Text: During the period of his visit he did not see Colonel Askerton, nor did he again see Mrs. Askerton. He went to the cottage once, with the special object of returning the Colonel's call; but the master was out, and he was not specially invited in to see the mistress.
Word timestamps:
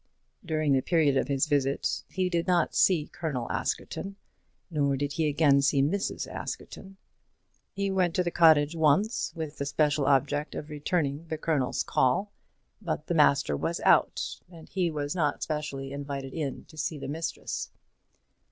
During 0.43 0.73
the 0.73 0.81
period 0.81 1.15
of 1.15 1.27
his 1.27 1.45
visit 1.45 2.01
he 2.09 2.27
did 2.27 2.47
not 2.47 2.73
see 2.73 3.05
Colonel 3.05 3.45
Askerton, 3.51 4.15
nor 4.71 4.97
did 4.97 5.13
he 5.13 5.27
again 5.27 5.61
see 5.61 5.83
Mrs. 5.83 6.27
Askerton. 6.27 6.97
He 7.71 7.91
went 7.91 8.15
to 8.15 8.23
the 8.23 8.31
cottage 8.31 8.75
once, 8.75 9.31
with 9.35 9.59
the 9.59 9.65
special 9.67 10.07
object 10.07 10.55
of 10.55 10.71
returning 10.71 11.27
the 11.27 11.37
Colonel's 11.37 11.83
call; 11.83 12.31
but 12.81 13.05
the 13.05 13.13
master 13.13 13.55
was 13.55 13.79
out, 13.81 14.39
and 14.49 14.67
he 14.69 14.89
was 14.89 15.13
not 15.15 15.43
specially 15.43 15.91
invited 15.93 16.33
in 16.33 16.65
to 16.65 16.77
see 16.79 16.97
the 16.97 17.07
mistress. 17.07 17.69